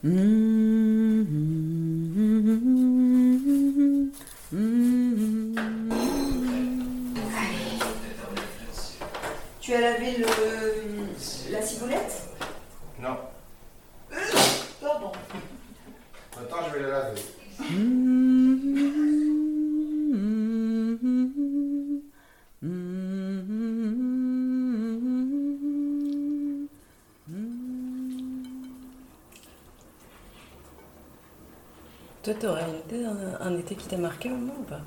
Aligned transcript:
Tu 0.00 0.06
as 9.74 9.80
lavé 9.80 10.18
le, 10.18 10.26
la 11.50 11.62
ciboulette? 11.62 12.28
Non. 13.00 13.16
Pardon. 14.80 15.10
Attends, 16.36 16.56
je 16.68 16.78
vais 16.78 16.82
la 16.82 16.88
laver. 16.88 17.20
Toi, 32.22 32.34
t'aurais 32.34 32.62
un 32.62 32.74
été, 32.74 33.04
un, 33.04 33.16
un 33.40 33.58
été 33.58 33.74
qui 33.74 33.86
t'a 33.86 33.96
marqué 33.96 34.30
au 34.30 34.36
moins 34.36 34.54
ou 34.58 34.64
pas? 34.64 34.80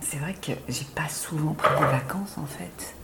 C'est 0.00 0.18
vrai 0.18 0.34
que 0.34 0.52
j'ai 0.68 0.84
pas 0.94 1.08
souvent 1.08 1.54
pris 1.54 1.72
des 1.78 1.84
vacances 1.86 2.36
en 2.36 2.46
fait. 2.46 2.94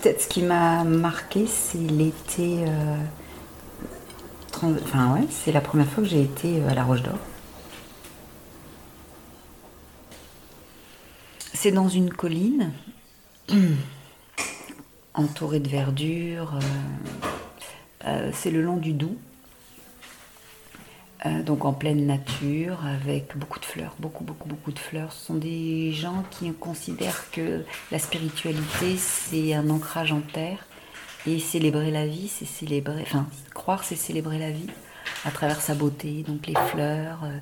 Peut-être 0.00 0.22
ce 0.22 0.28
qui 0.28 0.42
m'a 0.42 0.84
marqué, 0.84 1.46
c'est 1.46 1.78
l'été. 1.78 2.64
euh, 2.66 2.96
Enfin, 4.62 5.14
ouais, 5.14 5.26
c'est 5.30 5.52
la 5.52 5.62
première 5.62 5.88
fois 5.88 6.02
que 6.02 6.08
j'ai 6.08 6.22
été 6.22 6.60
euh, 6.60 6.68
à 6.68 6.74
la 6.74 6.84
Roche 6.84 7.02
d'Or. 7.02 7.18
C'est 11.54 11.72
dans 11.72 11.88
une 11.88 12.12
colline, 12.12 12.70
entourée 15.14 15.60
de 15.60 15.68
verdure. 15.68 16.56
euh, 16.56 17.29
c'est 18.32 18.50
le 18.50 18.62
long 18.62 18.76
du 18.76 18.92
Doubs. 18.92 19.16
Euh, 21.26 21.42
donc 21.42 21.66
en 21.66 21.74
pleine 21.74 22.06
nature, 22.06 22.78
avec 22.86 23.36
beaucoup 23.36 23.60
de 23.60 23.64
fleurs, 23.66 23.94
beaucoup, 23.98 24.24
beaucoup, 24.24 24.48
beaucoup 24.48 24.72
de 24.72 24.78
fleurs. 24.78 25.12
Ce 25.12 25.26
sont 25.26 25.34
des 25.34 25.92
gens 25.92 26.24
qui 26.30 26.50
considèrent 26.54 27.30
que 27.30 27.64
la 27.90 27.98
spiritualité, 27.98 28.96
c'est 28.96 29.52
un 29.54 29.68
ancrage 29.68 30.12
en 30.12 30.20
terre. 30.20 30.64
Et 31.26 31.38
célébrer 31.38 31.90
la 31.90 32.06
vie, 32.06 32.28
c'est 32.28 32.46
célébrer, 32.46 33.02
enfin, 33.02 33.26
croire, 33.52 33.84
c'est 33.84 33.96
célébrer 33.96 34.38
la 34.38 34.50
vie 34.50 34.70
à 35.26 35.30
travers 35.30 35.60
sa 35.60 35.74
beauté, 35.74 36.24
donc 36.26 36.46
les 36.46 36.54
fleurs. 36.54 37.24
euh, 37.24 37.38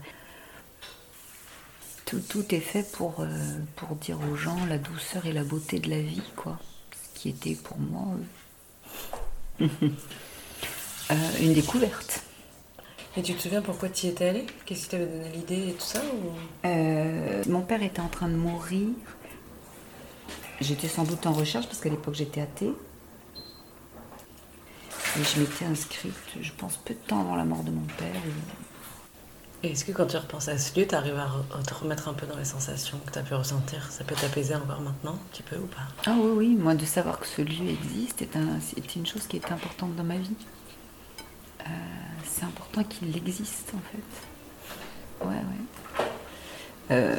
tout, 2.05 2.55
est 2.55 2.61
fait 2.61 2.91
pour, 2.91 3.21
euh, 3.21 3.29
dire 4.01 4.19
aux 4.33 4.35
gens 4.35 4.57
la 4.69 4.79
douceur 4.79 5.27
et 5.27 5.33
la 5.33 5.45
beauté 5.45 5.79
de 5.79 5.91
la 5.91 6.01
vie, 6.01 6.23
quoi. 6.35 6.59
Qui 7.15 7.29
était 7.29 7.55
pour 7.55 7.79
moi 7.79 8.17
euh, 11.11 11.15
une 11.41 11.53
découverte. 11.55 12.23
Et 13.17 13.23
tu 13.23 13.35
te 13.35 13.43
souviens 13.43 13.63
pourquoi 13.63 13.89
tu 13.89 14.07
y 14.07 14.09
étais 14.11 14.29
allé 14.29 14.47
Qu'est-ce 14.65 14.83
qui 14.85 14.89
t'avait 14.91 15.07
donné 15.07 15.31
l'idée 15.31 15.69
et 15.71 15.73
tout 15.73 15.85
ça 15.85 16.01
ou... 16.01 16.67
Euh, 16.67 17.43
mon 17.49 17.63
père 17.63 17.83
était 17.83 18.01
en 18.01 18.09
train 18.09 18.29
de 18.29 18.35
mourir. 18.37 18.89
J'étais 20.61 20.89
sans 20.89 21.05
doute 21.05 21.27
en 21.27 21.33
recherche 21.33 21.67
parce 21.67 21.81
qu'à 21.81 21.89
l'époque 21.89 22.15
j'étais 22.15 22.41
athée. 22.41 22.73
Et 25.19 25.25
je 25.25 25.41
m'étais 25.41 25.65
inscrite, 25.65 26.13
je 26.41 26.53
pense, 26.53 26.77
peu 26.77 26.95
de 26.95 26.99
temps 27.01 27.21
avant 27.21 27.35
la 27.35 27.45
mort 27.45 27.65
de 27.65 27.71
mon 27.71 27.87
père. 27.97 28.21
Et 29.65 29.73
est-ce 29.73 29.85
que 29.85 29.91
quand 29.91 30.07
tu 30.07 30.17
repenses 30.17 30.47
à 30.49 30.57
ce 30.59 30.79
lieu, 30.79 30.87
tu 30.87 30.95
arrives 30.95 31.19
à, 31.19 31.63
te 31.65 31.75
remettre 31.75 32.09
un 32.09 32.13
peu 32.15 32.27
dans 32.27 32.37
les 32.37 32.45
sensations 32.45 32.99
que 33.05 33.11
tu 33.11 33.19
as 33.19 33.23
pu 33.23 33.35
ressentir? 33.35 33.91
Ça 33.91 34.05
peut 34.05 34.15
t'apaiser 34.15 34.55
encore 34.55 34.81
maintenant, 34.81 35.15
un 35.15 35.29
petit 35.33 35.43
peu 35.43 35.57
ou 35.57 35.67
pas? 35.67 35.83
Ah 36.07 36.15
oui, 36.17 36.31
oui, 36.37 36.57
moi 36.57 36.75
de 36.77 36.85
savoir 36.85 37.19
que 37.19 37.27
ce 37.27 37.43
lieu 37.43 37.69
existe 37.69 38.25
un- 38.37 38.61
c'est 38.61 38.95
une 38.95 39.07
chose 39.07 39.27
qui 39.27 39.37
est 39.37 39.51
importante 39.51 39.97
dans 39.97 40.05
ma 40.05 40.19
vie. 40.19 40.37
Euh, 41.61 41.65
c'est 42.25 42.45
important 42.45 42.85
qu'il 42.85 43.17
existe 43.17 43.73
en 43.75 43.81
fait. 43.91 45.27
Ouais, 45.27 45.35
ouais. 45.35 46.05
Euh, 46.91 47.17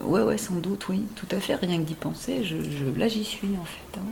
ouais, 0.00 0.22
ouais, 0.22 0.38
sans 0.38 0.54
doute, 0.54 0.88
oui, 0.88 1.04
tout 1.16 1.26
à 1.30 1.40
fait. 1.40 1.54
Rien 1.56 1.78
que 1.78 1.82
d'y 1.82 1.94
penser, 1.94 2.42
je, 2.44 2.56
je- 2.62 2.98
là 2.98 3.08
j'y 3.08 3.24
suis 3.24 3.56
en 3.60 3.64
fait. 3.64 3.98
hein. 3.98 4.04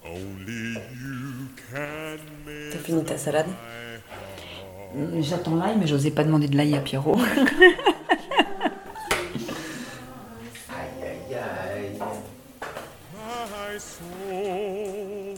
Only 0.03 0.74
you 0.74 1.50
can 1.72 2.20
make 2.46 2.72
T'as 2.72 2.80
fini 2.80 3.03
ta 3.03 3.18
salade? 3.18 3.48
J'attends 5.20 5.56
l'ail, 5.56 5.78
mais 5.78 5.88
j'osais 5.88 6.12
pas 6.12 6.24
demander 6.24 6.48
de 6.48 6.58
l'ail 6.58 6.76
à 6.76 6.82
Pierrot. 6.82 7.18
Aïe, 10.70 11.04
aïe, 11.04 11.36
aïe. 11.36 12.00
my 13.72 13.78
soul, 13.78 15.38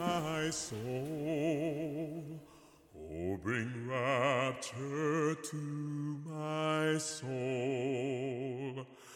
my 0.00 0.50
soul. 0.50 0.80
Oh, 2.96 3.38
bring 3.42 3.70
rapture 3.88 5.36
to 5.42 5.56
my 6.26 6.98
soul. 6.98 8.86